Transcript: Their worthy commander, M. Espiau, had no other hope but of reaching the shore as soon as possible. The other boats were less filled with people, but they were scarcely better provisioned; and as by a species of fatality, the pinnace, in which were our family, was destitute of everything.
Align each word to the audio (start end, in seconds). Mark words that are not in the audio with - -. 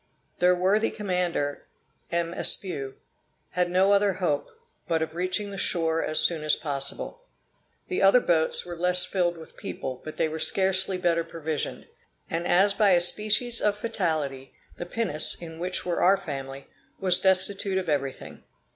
Their 0.39 0.55
worthy 0.55 0.89
commander, 0.89 1.67
M. 2.11 2.33
Espiau, 2.33 2.93
had 3.51 3.69
no 3.69 3.91
other 3.91 4.13
hope 4.13 4.49
but 4.87 5.03
of 5.03 5.13
reaching 5.13 5.51
the 5.51 5.59
shore 5.59 6.03
as 6.03 6.19
soon 6.19 6.43
as 6.43 6.55
possible. 6.55 7.21
The 7.87 8.01
other 8.01 8.19
boats 8.19 8.65
were 8.65 8.75
less 8.75 9.05
filled 9.05 9.37
with 9.37 9.55
people, 9.55 10.01
but 10.03 10.17
they 10.17 10.27
were 10.27 10.39
scarcely 10.39 10.97
better 10.97 11.23
provisioned; 11.23 11.85
and 12.31 12.47
as 12.47 12.73
by 12.73 12.93
a 12.93 12.99
species 12.99 13.61
of 13.61 13.77
fatality, 13.77 14.55
the 14.77 14.87
pinnace, 14.87 15.35
in 15.39 15.59
which 15.59 15.85
were 15.85 16.01
our 16.01 16.17
family, 16.17 16.65
was 16.99 17.19
destitute 17.19 17.77
of 17.77 17.87
everything. 17.87 18.43